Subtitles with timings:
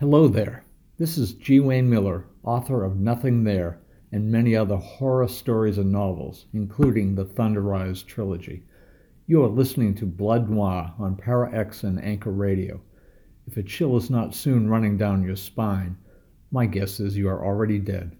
[0.00, 0.64] Hello there.
[0.98, 1.60] This is G.
[1.60, 3.78] Wayne Miller, author of Nothing There
[4.10, 8.64] and many other horror stories and novels, including the Thunder Rise trilogy.
[9.28, 12.80] You are listening to Blood Noir on Para X and Anchor Radio.
[13.46, 15.96] If a chill is not soon running down your spine,
[16.50, 18.16] my guess is you are already dead.